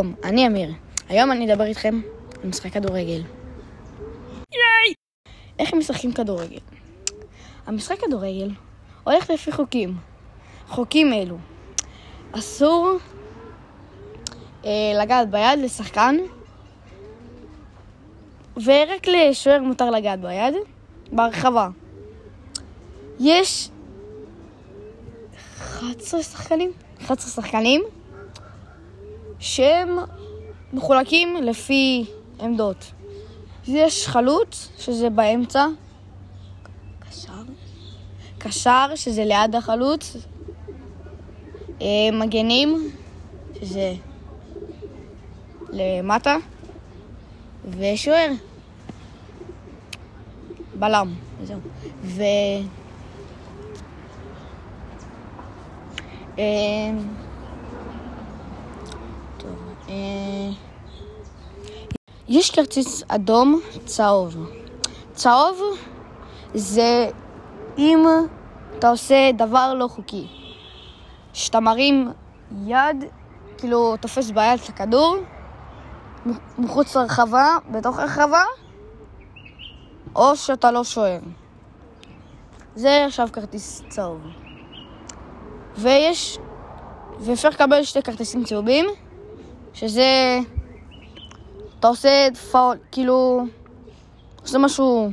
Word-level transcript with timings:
שלום, 0.00 0.14
אני 0.24 0.46
אמיר. 0.46 0.70
היום 1.08 1.32
אני 1.32 1.52
אדבר 1.52 1.64
איתכם 1.64 2.00
על 2.42 2.48
משחק 2.48 2.72
כדורגל. 2.72 3.22
ייי! 4.52 4.94
איך 5.58 5.74
משחקים 5.74 6.12
כדורגל? 6.12 6.58
המשחק 7.66 8.00
כדורגל 8.00 8.50
הולך 9.04 9.30
לפי 9.30 9.52
חוקים. 9.52 9.96
חוקים 10.68 11.12
אלו 11.12 11.36
אסור 12.32 12.96
אה, 14.64 14.70
לגעת 15.02 15.30
ביד 15.30 15.58
לשחקן 15.58 16.16
ורק 18.64 19.06
לשוער 19.06 19.62
מותר 19.62 19.90
לגעת 19.90 20.20
ביד 20.20 20.54
בהרחבה. 21.12 21.68
יש 23.20 23.68
11 25.58 26.22
שחקנים? 26.22 26.72
11 27.00 27.44
שחקנים 27.44 27.82
שהם 29.40 29.98
מחולקים 30.72 31.36
לפי 31.36 32.04
עמדות. 32.40 32.92
יש 33.68 34.08
חלוץ, 34.08 34.68
שזה 34.78 35.10
באמצע, 35.10 35.66
קשר, 37.08 37.32
קשר, 38.38 38.86
שזה 38.94 39.24
ליד 39.24 39.54
החלוץ, 39.54 40.16
אה, 41.82 41.86
מגנים, 42.12 42.90
שזה 43.60 43.94
למטה, 45.72 46.36
ושוער, 47.70 48.30
בלם, 50.74 51.14
זהו. 51.44 51.58
ו... 52.02 52.22
אה, 59.90 60.50
יש 62.28 62.50
כרטיס 62.50 63.02
אדום 63.08 63.60
צהוב. 63.84 64.36
צהוב 65.14 65.60
זה 66.54 67.10
אם 67.78 68.04
אתה 68.78 68.88
עושה 68.88 69.30
דבר 69.36 69.74
לא 69.74 69.88
חוקי. 69.88 70.26
שאתה 71.32 71.60
מרים 71.60 72.12
יד, 72.66 73.04
כאילו 73.58 73.96
תופס 73.96 74.30
ביד 74.30 74.60
את 74.64 74.68
הכדור, 74.68 75.16
מחוץ 76.58 76.96
לרחבה, 76.96 77.56
בתוך 77.70 77.98
הרחבה, 77.98 78.42
או 80.16 80.36
שאתה 80.36 80.70
לא 80.70 80.84
שוער. 80.84 81.18
זה 82.74 83.04
עכשיו 83.06 83.28
כרטיס 83.32 83.82
צהוב. 83.88 84.20
ויש, 85.76 86.38
ואפשר 87.20 87.48
לקבל 87.48 87.82
שתי 87.82 88.02
כרטיסים 88.02 88.44
צהובים. 88.44 88.86
שזה... 89.74 90.38
אתה 91.78 91.88
עושה 91.88 92.28
פאול, 92.52 92.76
כאילו... 92.92 93.44
עושה 94.42 94.58
משהו 94.58 95.10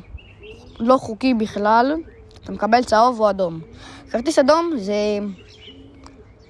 לא 0.79 0.97
חוקי 0.97 1.33
בכלל, 1.33 1.95
אתה 2.43 2.51
מקבל 2.51 2.83
צהוב 2.83 3.19
או 3.19 3.29
אדום. 3.29 3.59
כרטיס 4.09 4.39
אדום 4.39 4.71
זה 4.77 4.93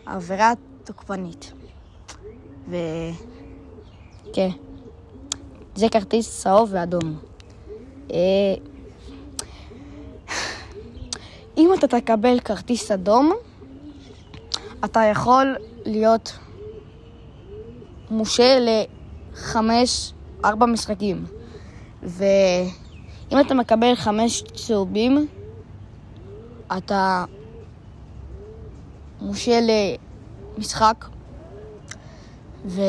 עבירה 0.06 0.54
תוקפנית. 0.84 1.54
ו... 2.70 2.76
כן. 4.34 4.50
זה 5.76 5.90
כרטיס 5.90 6.42
צהוב 6.42 6.70
ואדום. 6.72 7.20
אה, 8.12 8.18
אם 11.58 11.74
אתה 11.74 11.88
תקבל 11.88 12.40
כרטיס 12.40 12.92
אדום, 12.92 13.34
אתה 14.86 15.00
יכול 15.12 15.56
להיות 15.86 16.38
מושה 18.12 18.58
לחמש, 18.60 20.14
ארבע 20.46 20.66
משחקים. 20.66 21.26
ואם 22.04 23.40
אתה 23.46 23.54
מקבל 23.54 23.96
חמש 23.96 24.44
צהובים, 24.56 25.28
אתה 26.78 27.26
מושה 29.22 29.60
למשחק. 30.58 31.06
ו... 32.66 32.82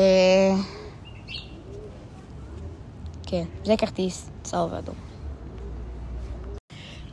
כן, 3.27 3.43
זה 3.65 3.75
כרטיס 3.77 4.29
צהוב 4.43 4.73
ואדום. 4.73 4.95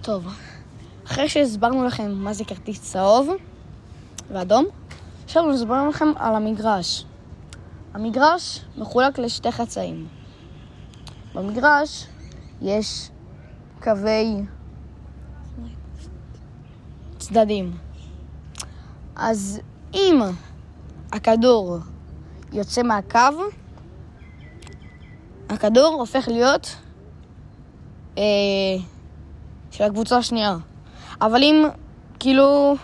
טוב, 0.02 0.26
אחרי 1.06 1.28
שהסברנו 1.28 1.84
לכם 1.84 2.12
מה 2.14 2.32
זה 2.32 2.44
כרטיס 2.44 2.81
צהוב 2.81 3.28
ואדום, 4.31 4.66
עכשיו 5.25 5.50
נסברנו 5.52 5.88
לכם 5.88 6.08
על 6.16 6.34
המגרש. 6.34 7.04
המגרש 7.96 8.60
מחולק 8.76 9.18
לשתי 9.18 9.52
חצאים. 9.52 10.06
במגרש 11.34 12.06
יש 12.62 13.10
קווי 13.82 14.42
צדדים. 17.18 17.76
אז 19.16 19.60
אם 19.94 20.20
הכדור 21.12 21.78
יוצא 22.52 22.82
מהקו, 22.82 23.18
הכדור 25.48 25.96
הופך 25.98 26.28
להיות 26.28 26.76
אה, 28.18 28.22
של 29.70 29.84
הקבוצה 29.84 30.16
השנייה. 30.16 30.56
אבל 31.20 31.42
אם, 31.42 31.64
כאילו, 32.18 32.76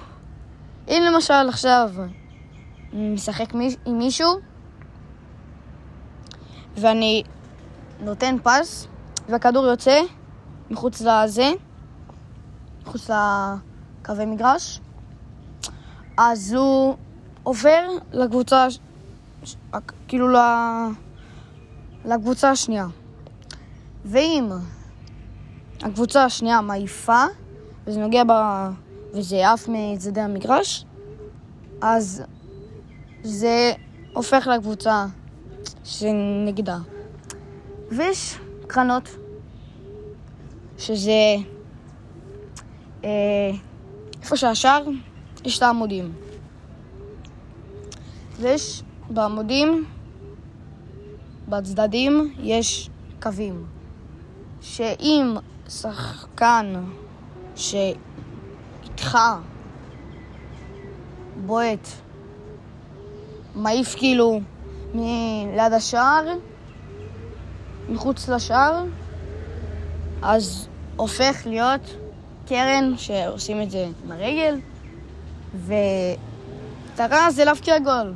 אם 0.88 1.02
למשל 1.06 1.48
עכשיו 1.48 1.90
משחק 2.92 3.54
עם 3.86 3.98
מישהו, 3.98 4.51
ואני 6.76 7.22
נותן 8.00 8.36
פס, 8.42 8.86
והכדור 9.28 9.66
יוצא 9.66 10.00
מחוץ 10.70 11.00
לזה, 11.00 11.52
מחוץ 12.82 13.10
לקווי 13.10 14.26
מגרש, 14.26 14.80
אז 16.18 16.52
הוא 16.52 16.96
עובר 17.42 17.88
לקבוצה, 18.12 18.66
כאילו 20.08 20.28
לקבוצה 22.04 22.50
השנייה. 22.50 22.86
ואם 24.04 24.48
הקבוצה 25.82 26.24
השנייה 26.24 26.60
מעיפה, 26.60 27.24
וזה 27.86 28.00
נוגע 28.00 28.22
ב... 28.24 28.32
וזה 29.14 29.50
עף 29.50 29.68
מצדדי 29.68 30.20
המגרש, 30.20 30.84
אז 31.82 32.22
זה 33.22 33.72
הופך 34.14 34.46
לקבוצה 34.46 35.06
שנגדה. 35.84 36.78
ויש 37.90 38.38
קרנות, 38.66 39.08
שזה 40.78 41.36
אה, 43.04 43.50
איפה 44.22 44.36
שהשאר 44.36 44.84
יש 45.44 45.58
את 45.58 45.62
העמודים. 45.62 46.12
ויש 48.40 48.82
בעמודים, 49.10 49.84
בצדדים, 51.48 52.34
יש 52.40 52.90
קווים. 53.22 53.66
שאם 54.60 55.34
שחקן 55.68 56.84
שאיתך 57.56 59.18
בועט, 61.46 61.88
מעיף 63.54 63.94
כאילו 63.94 64.40
מליד 64.94 65.72
השער, 65.72 66.24
מחוץ 67.88 68.28
לשער, 68.28 68.84
אז 70.22 70.68
הופך 70.96 71.42
להיות 71.46 71.80
קרן 72.46 72.94
שעושים 72.96 73.62
את 73.62 73.70
זה 73.70 73.86
עם 74.04 74.12
הרגל, 74.12 74.58
ומטרה 75.54 77.30
זה 77.30 77.44
להבקיע 77.44 77.78
גול. 77.78 78.14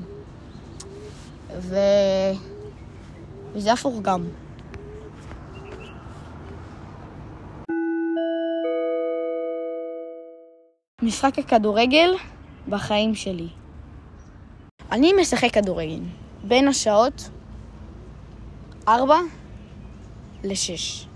ו... 1.59 1.77
וזה 3.53 3.73
הפוך 3.73 4.01
גם. 4.03 4.25
משחק 11.03 11.39
הכדורגל 11.39 12.15
בחיים 12.69 13.15
שלי. 13.15 13.49
אני 14.93 15.13
משחק 15.21 15.53
כדורגל. 15.53 16.01
בין 16.49 16.69
השעות 16.69 17.31
4 18.89 19.17
ל-6. 20.45 21.07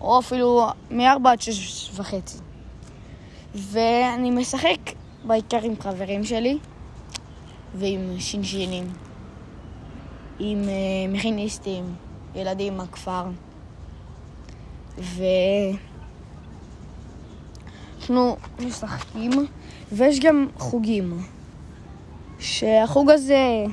או 0.00 0.18
אפילו 0.18 0.66
מ-4 0.90 1.28
עד 1.28 1.40
6 1.40 1.90
וחצי. 1.94 2.38
ואני 3.54 4.30
משחק 4.30 4.78
בעיקר 5.24 5.62
עם 5.62 5.74
חברים 5.80 6.24
שלי 6.24 6.58
ועם 7.74 8.14
שינשינים, 8.18 8.84
עם 10.38 10.62
uh, 10.62 11.14
מכיניסטים, 11.14 11.94
ילדים 12.34 12.76
מהכפר. 12.76 13.24
ואנחנו 17.98 18.36
משחקים, 18.58 19.30
ויש 19.92 20.20
גם 20.20 20.48
חוגים. 20.58 21.18
שהחוג 22.38 23.10
הזה 23.10 23.64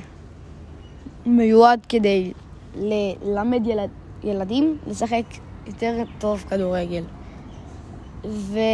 מיועד 1.26 1.86
כדי 1.88 2.32
ללמד 2.74 3.66
ילד, 3.66 3.90
ילדים 4.22 4.78
לשחק 4.86 5.24
יותר 5.66 6.02
טוב 6.18 6.44
כדורגל. 6.50 7.04
וזה 8.24 8.66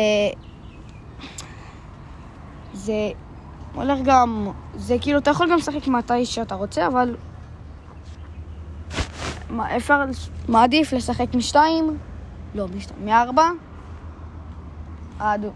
הולך 3.74 3.98
גם, 4.04 4.50
זה 4.74 4.96
כאילו, 5.00 5.18
אתה 5.18 5.30
יכול 5.30 5.50
גם 5.50 5.56
לשחק 5.58 5.86
מתי 5.86 6.26
שאתה 6.26 6.54
רוצה, 6.54 6.86
אבל 6.86 7.16
אפשר, 9.76 10.04
מעדיף 10.48 10.92
לשחק 10.92 11.34
משתיים, 11.34 11.98
לא 12.54 12.68
משתיים, 12.76 13.06
מארבע 13.06 13.48
עד 15.18 15.46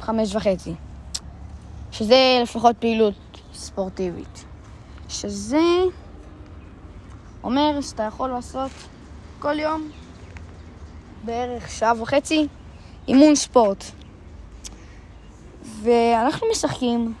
חמש 0.00 0.34
וחצי. 0.34 0.74
שזה 1.92 2.38
לפחות 2.42 2.76
פעילות 2.76 3.40
ספורטיבית. 3.52 4.44
שזה 5.10 5.60
אומר 7.44 7.80
שאתה 7.80 8.02
יכול 8.02 8.30
לעשות 8.30 8.70
כל 9.38 9.58
יום 9.58 9.90
בערך 11.24 11.70
שעה 11.70 12.02
וחצי 12.02 12.48
אימון 13.08 13.34
ספורט. 13.34 13.84
ואנחנו 15.82 16.46
משחקים 16.52 17.14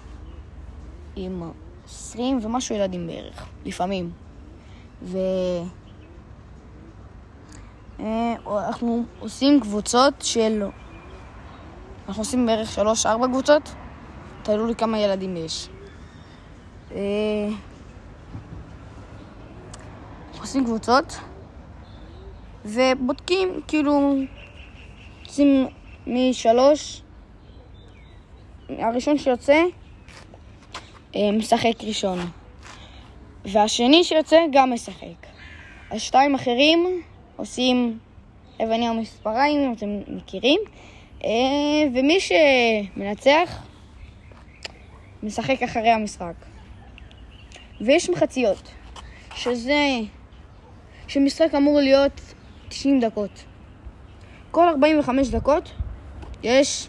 עם 1.16 1.50
20 1.84 2.38
ומשהו 2.42 2.74
ילדים 2.74 3.06
בערך, 3.06 3.46
לפעמים. 3.64 4.10
ו... 5.02 5.18
אה, 8.00 8.34
אנחנו 8.68 9.04
עושים 9.20 9.60
קבוצות 9.60 10.14
של... 10.20 10.62
אנחנו 12.08 12.20
עושים 12.20 12.46
בערך 12.46 12.78
3-4 12.78 12.82
קבוצות, 13.26 13.74
תלוי 14.42 14.74
כמה 14.74 14.98
ילדים 14.98 15.36
יש. 15.36 15.68
עושים 20.40 20.64
קבוצות 20.64 21.18
ובודקים, 22.64 23.60
כאילו, 23.68 24.14
עושים 25.26 25.66
משלוש, 26.06 27.02
הראשון 28.68 29.18
שיוצא 29.18 29.62
אה, 31.16 31.32
משחק 31.32 31.82
ראשון, 31.82 32.18
והשני 33.44 34.04
שיוצא 34.04 34.36
גם 34.52 34.72
משחק. 34.72 35.26
השתיים 35.90 36.34
אחרים 36.34 37.02
עושים 37.36 37.98
אבני 38.62 38.88
המספריים, 38.88 39.60
אם 39.60 39.72
אתם 39.72 40.16
מכירים, 40.16 40.60
אה, 41.24 41.30
ומי 41.94 42.18
שמנצח 42.20 43.62
משחק 45.22 45.62
אחרי 45.62 45.90
המשחק. 45.90 46.34
ויש 47.80 48.10
מחציות, 48.10 48.70
שזה, 49.34 49.98
שמשחק 51.10 51.54
אמור 51.56 51.80
להיות 51.80 52.20
90 52.68 53.00
דקות. 53.00 53.44
כל 54.50 54.68
45 54.68 55.28
דקות 55.28 55.72
יש 56.42 56.88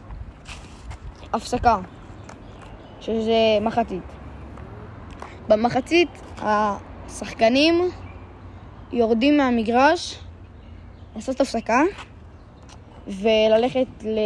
הפסקה, 1.33 1.77
שזה 2.99 3.57
מחצית. 3.61 4.03
במחצית 5.47 6.09
השחקנים 6.37 7.81
יורדים 8.91 9.37
מהמגרש 9.37 10.19
לעשות 11.15 11.41
הפסקה 11.41 11.81
וללכת 13.07 14.03
ל... 14.03 14.19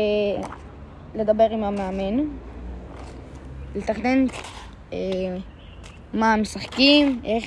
לדבר 1.15 1.49
עם 1.51 1.63
המאמן, 1.63 2.27
לתכנן 3.75 4.25
אה, 4.93 4.97
מה 6.13 6.35
משחקים, 6.35 7.21
איך, 7.23 7.45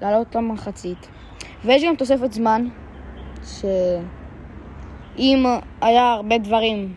ולעלות 0.00 0.34
למחצית. 0.34 1.08
ויש 1.64 1.84
גם 1.84 1.96
תוספת 1.96 2.32
זמן, 2.32 2.68
שאם 3.42 5.46
היה 5.80 6.12
הרבה 6.12 6.38
דברים 6.38 6.96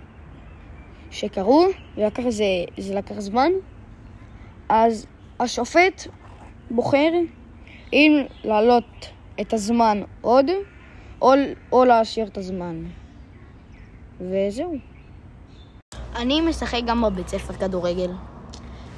שקרו, 1.11 1.67
ולקח 1.97 2.23
זה, 2.29 2.45
זה 2.77 2.95
לקח 2.95 3.19
זמן, 3.19 3.51
אז 4.69 5.07
השופט 5.39 6.07
בוחר 6.71 7.09
אם 7.93 8.23
להעלות 8.43 9.07
את 9.41 9.53
הזמן 9.53 10.01
עוד, 10.21 10.45
או, 11.21 11.33
או 11.71 11.85
להשאיר 11.85 12.27
את 12.27 12.37
הזמן. 12.37 12.83
וזהו. 14.19 14.75
אני 16.15 16.41
משחק 16.41 16.81
גם 16.85 17.01
בבית 17.01 17.27
ספר 17.27 17.53
כדורגל, 17.53 18.11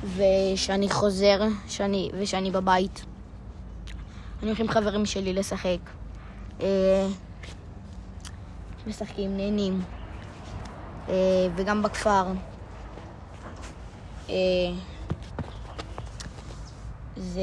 וכשאני 0.03 0.89
חוזר, 0.89 1.41
שאני, 1.67 2.09
ושאני 2.19 2.51
בבית, 2.51 3.05
אני 4.39 4.47
הולך 4.47 4.59
עם 4.59 4.67
חברים 4.67 5.05
שלי 5.05 5.33
לשחק. 5.33 5.77
אה, 6.61 7.07
משחקים, 8.87 9.37
נהנים. 9.37 9.81
אה, 11.09 11.47
וגם 11.55 11.83
בכפר. 11.83 12.25
אה, 14.29 14.35
זה 17.17 17.41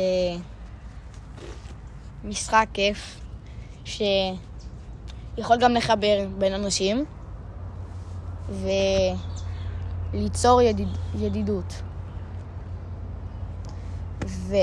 משחק 2.24 2.66
כיף, 2.72 3.20
שיכול 3.84 5.56
גם 5.60 5.74
לחבר 5.74 6.26
בין 6.38 6.54
אנשים. 6.54 7.04
ו... 8.50 8.68
ליצור 10.14 10.62
ידיד, 10.62 10.88
ידידות. 11.14 11.82
ו... 14.26 14.54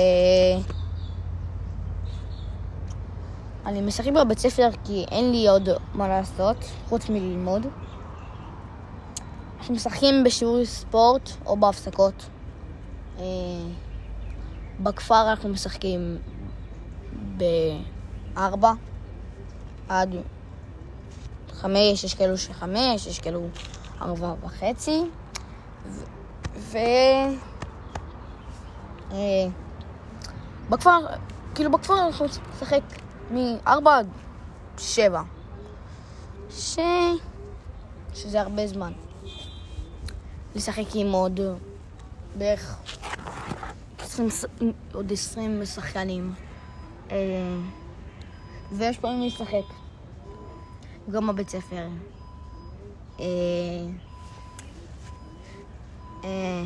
אני 3.65 3.81
משחק 3.81 4.11
בבית 4.11 4.39
ספר 4.39 4.69
כי 4.85 5.05
אין 5.11 5.31
לי 5.31 5.47
עוד 5.47 5.69
מה 5.93 6.07
לעשות, 6.07 6.57
חוץ 6.89 7.09
מללמוד. 7.09 7.67
אנחנו 9.59 9.75
משחקים 9.75 10.23
בשיעורי 10.23 10.65
ספורט 10.65 11.29
או 11.45 11.57
בהפסקות. 11.57 12.25
אה, 13.19 13.23
בכפר 14.79 15.29
אנחנו 15.29 15.49
משחקים 15.49 16.17
בארבע 18.33 18.71
עד 19.89 20.15
חמש, 21.51 22.03
יש 22.03 22.13
כאלו 22.13 22.37
שחמש, 22.37 23.07
יש 23.07 23.19
כאלו 23.19 23.47
ארבע 24.01 24.33
וחצי. 24.43 25.01
ו... 26.55 26.77
אה, 29.11 29.47
בכפר, 30.69 30.99
כאילו 31.55 31.71
בכפר 31.71 32.05
אנחנו 32.07 32.25
נשחק 32.25 32.81
מ-4 33.33 33.89
עד 33.89 34.07
7. 34.77 35.21
ש... 36.49 36.79
שזה 38.13 38.41
הרבה 38.41 38.67
זמן. 38.67 38.93
לשחק 40.55 40.95
עם 40.95 41.11
עוד 41.11 41.39
בערך 42.37 42.77
20, 43.99 44.29
עוד 44.93 45.11
20 45.11 45.65
שחקנים. 45.65 46.33
אה, 47.11 47.17
ויש 48.71 48.97
פעמים 48.97 49.27
לשחק. 49.27 49.73
גם 51.11 51.27
בבית 51.27 51.49
ספר. 51.49 51.87
אה, 53.19 53.25
אה, 56.23 56.63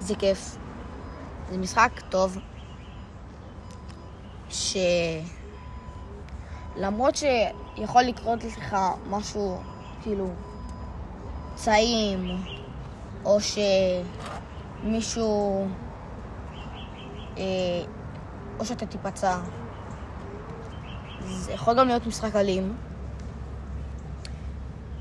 זה 0.00 0.14
כיף. 0.14 0.56
זה 1.50 1.58
משחק 1.58 1.92
טוב, 2.08 2.38
שלמרות 6.76 7.16
שיכול 7.16 8.02
לקרות 8.02 8.44
לך 8.44 8.76
משהו, 9.10 9.60
כאילו, 10.02 10.30
צעים, 11.54 12.42
או 13.24 13.38
שמישהו... 14.82 15.66
אה, 17.38 17.42
או 18.58 18.64
שאתה 18.64 18.86
תיפצע. 18.86 19.38
זה 21.26 21.52
יכול 21.52 21.78
גם 21.78 21.88
להיות 21.88 22.06
משחק 22.06 22.36
אלים. 22.36 22.76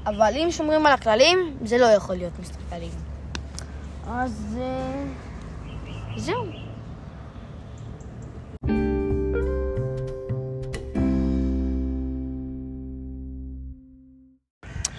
אבל 0.05 0.33
אם 0.35 0.51
שומרים 0.51 0.85
על 0.85 0.93
הכללים, 0.93 1.57
זה 1.63 1.77
לא 1.77 1.85
יכול 1.85 2.15
להיות 2.15 2.39
משחק 2.39 2.73
אלים. 2.73 2.91
אז 4.07 4.57
אה, 4.61 5.03
זהו. 6.17 6.66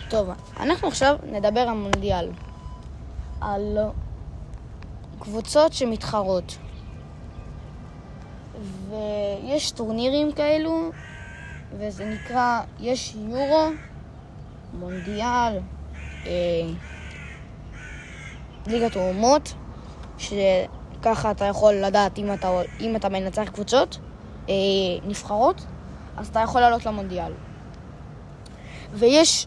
טוב, 0.09 0.29
אנחנו 0.61 0.88
עכשיו 0.88 1.17
נדבר 1.33 1.61
על 1.61 1.77
מונדיאל. 1.77 2.31
על 3.41 3.79
קבוצות 5.19 5.73
שמתחרות. 5.73 6.59
ויש 8.91 9.71
טורנירים 9.71 10.33
כאלו, 10.33 10.91
וזה 11.79 12.05
נקרא, 12.05 12.61
יש 12.81 13.17
יורו, 13.29 13.69
מונדיאל, 14.79 15.59
אה, 16.27 16.33
ליגת 18.67 18.97
האומות, 18.97 19.55
שככה 20.19 21.31
אתה 21.31 21.45
יכול 21.45 21.75
לדעת 21.75 22.19
אם 22.19 22.33
אתה, 22.33 22.50
אם 22.81 22.97
אתה 22.97 23.09
מנצח 23.09 23.49
קבוצות, 23.49 23.99
אה, 24.49 24.55
נבחרות, 25.05 25.65
אז 26.17 26.29
אתה 26.29 26.41
יכול 26.41 26.61
לעלות 26.61 26.87
למונדיאל. 26.87 27.33
ויש 28.93 29.47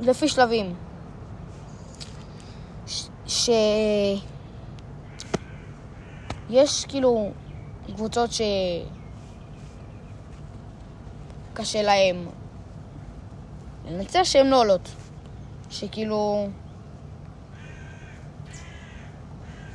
לפי 0.00 0.28
שלבים. 0.28 0.74
ש... 3.26 3.50
יש 6.50 6.84
כאילו 6.84 7.30
קבוצות 7.94 8.30
שקשה 11.52 11.82
להם 11.82 12.26
לנצח 13.88 14.20
שהן 14.24 14.46
לא 14.46 14.60
עולות. 14.60 14.88
שכאילו... 15.70 16.48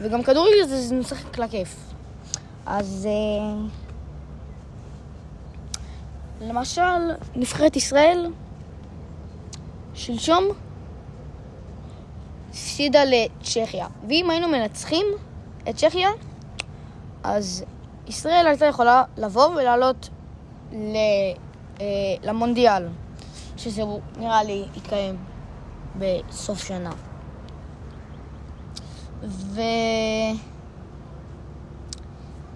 וגם 0.01 0.23
כדורגל 0.23 0.67
זה, 0.67 0.81
זה 0.81 0.95
משחק 0.95 1.37
לכיף. 1.37 1.75
אז 2.65 3.07
אה, 3.11 3.55
למשל, 6.41 7.11
נבחרת 7.35 7.75
ישראל 7.75 8.27
שלשום 9.95 10.43
הפסידה 12.49 12.99
לצ'כיה. 13.05 13.87
ואם 14.07 14.29
היינו 14.29 14.47
מנצחים 14.47 15.05
את 15.69 15.75
צ'כיה, 15.75 16.09
אז 17.23 17.65
ישראל 18.07 18.47
הייתה 18.47 18.65
יכולה 18.65 19.03
לבוא 19.17 19.47
ולעלות 19.47 20.09
ל, 20.71 20.95
אה, 21.81 21.85
למונדיאל, 22.23 22.87
שזה 23.57 23.81
נראה 24.17 24.43
לי 24.43 24.65
יתקיים 24.75 25.17
בסוף 25.99 26.63
שנה. 26.63 26.91
ו... 29.23 29.61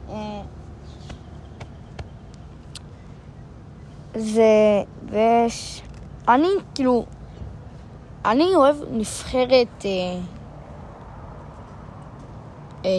אה, 0.10 0.42
זה... 4.16 4.44
ויש... 5.10 5.82
אני, 6.28 6.48
כאילו... 6.76 7.06
אני 8.26 8.56
אוהב 8.56 8.76
נבחרת 8.92 9.86
אה, 9.86 10.20
אה, 12.86 12.92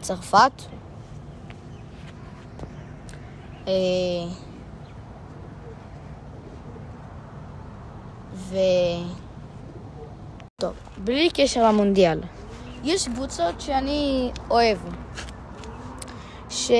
צרפת. 0.00 0.62
אה, 3.68 3.72
ו... 8.34 8.56
טוב, 10.60 10.72
בלי 11.04 11.28
קשר 11.34 11.68
למונדיאל. 11.68 12.20
יש 12.84 13.08
קבוצות 13.08 13.60
שאני 13.60 14.30
אוהב. 14.50 14.78
ש... 16.50 16.70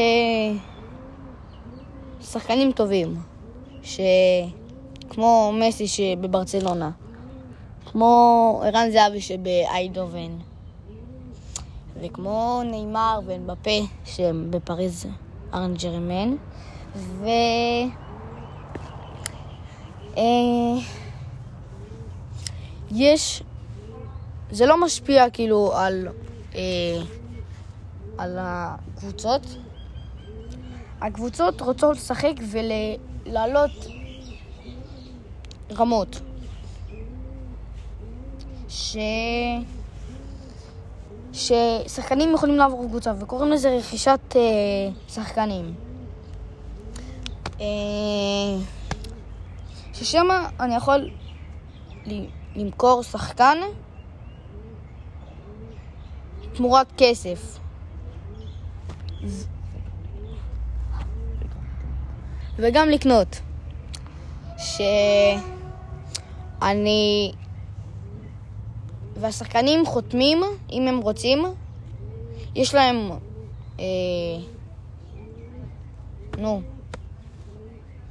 שחקנים 2.21 2.73
טובים. 2.73 3.16
ש... 3.83 4.00
כמו 5.11 5.52
מסי 5.54 5.87
שבברצלונה. 5.88 6.90
כמו 7.92 8.62
ערן 8.64 8.90
זהבי 8.90 9.21
שבאיידובן. 9.21 10.38
וכמו 12.00 12.62
נאמר 12.64 13.21
ואנבפה 13.26 13.80
שהם 14.04 14.50
בפריז 14.50 15.07
ארן 15.54 15.75
ג'רמן. 15.75 16.37
ו... 16.97 17.26
אה... 20.16 20.23
יש... 22.90 23.42
זה 24.50 24.66
לא 24.66 24.80
משפיע 24.85 25.30
כאילו 25.30 25.73
על, 25.76 26.09
אה, 26.54 26.61
על 28.18 28.38
הקבוצות. 28.40 29.47
הקבוצות 31.00 31.61
רוצות 31.61 31.97
לשחק 31.97 32.35
ולעלות 32.50 33.87
רמות. 35.78 36.21
ש... 38.69 38.97
ששחקנים 41.33 42.35
יכולים 42.35 42.57
לעבור 42.57 42.87
קבוצה, 42.89 43.13
וקוראים 43.21 43.51
לזה 43.51 43.77
רכישת 43.79 44.37
אה, 44.37 44.41
שחקנים. 45.09 45.75
אה, 47.61 47.67
ששם 49.95 50.27
אני 50.61 50.77
יכול 50.77 51.11
למכור 52.57 53.03
שחקן 53.03 53.59
תמורת 56.53 56.87
כסף. 56.97 57.59
וגם 62.57 62.89
לקנות. 62.89 63.41
שאני... 64.59 64.93
והשחקנים 69.21 69.87
חותמים, 69.87 70.43
אם 70.73 70.89
הם 70.89 70.99
רוצים, 70.99 71.45
יש 72.55 72.75
להם... 72.75 73.11
אה, 73.81 73.85
נו, 76.39 76.63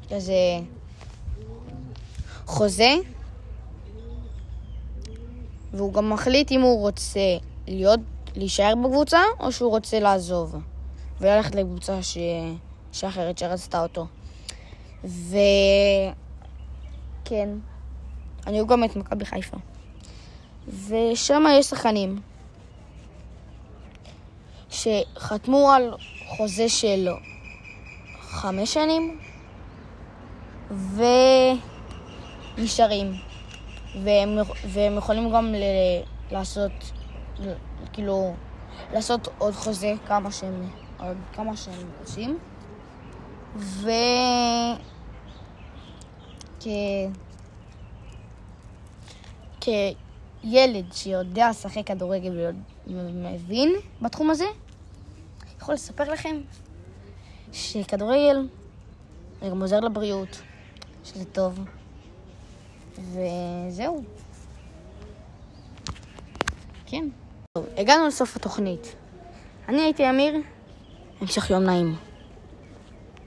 כזה 0.10 0.60
חוזה, 2.46 2.96
והוא 5.74 5.94
גם 5.94 6.10
מחליט 6.10 6.52
אם 6.52 6.62
הוא 6.62 6.80
רוצה 6.80 7.38
להיות, 7.68 8.00
להישאר 8.36 8.74
בקבוצה, 8.84 9.22
או 9.40 9.52
שהוא 9.52 9.70
רוצה 9.70 10.00
לעזוב, 10.00 10.56
וללכת 11.22 11.56
לקבוצה 11.56 12.04
ש... 12.04 12.18
שאחרת 12.92 13.38
שרצתה 13.38 13.84
אותו. 13.84 14.08
וכן, 15.04 15.40
אני 18.48 18.62
גם 18.68 18.84
את 18.84 18.96
מכבי 18.96 19.26
חיפה. 19.26 19.58
ושם 20.68 21.44
יש 21.52 21.66
שחקנים 21.66 22.20
שחתמו 24.70 25.72
על 25.72 25.94
חוזה 26.28 26.70
של 26.70 27.10
חמש 28.20 28.74
שנים 28.74 29.20
ונשארים. 32.58 33.14
והם, 34.04 34.38
והם 34.68 34.98
יכולים 34.98 35.32
גם 35.32 35.54
ל, 35.56 35.64
לעשות, 36.32 36.72
כאילו, 37.94 38.34
לעשות 38.94 39.28
עוד 39.38 39.54
חוזה 39.54 39.94
כמה 40.08 40.32
שהם, 40.32 40.70
עוד 41.00 41.18
כמה 41.34 41.58
שהם 41.58 41.90
רוצים. 42.00 42.38
ו... 43.56 43.90
כ... 49.62 49.68
כילד 50.41 50.94
שיודע 50.94 51.50
לשחק 51.50 51.88
כדורגל 51.88 52.53
ומבין 52.88 53.74
בתחום 54.01 54.29
הזה, 54.29 54.46
יכול 55.58 55.74
לספר 55.75 56.03
לכם 56.12 56.41
שכדורגל 57.51 58.48
גם 59.50 59.62
עוזר 59.62 59.79
לבריאות, 59.79 60.41
שזה 61.03 61.25
טוב. 61.25 61.60
וזהו. 62.98 64.03
כן. 66.86 67.08
טוב, 67.53 67.65
הגענו 67.77 68.08
לסוף 68.08 68.36
התוכנית. 68.36 68.96
אני 69.67 69.82
הייתי 69.82 70.10
אמיר, 70.10 70.36
המשך 71.22 71.50
יום 71.50 71.63
נעים. 71.63 72.07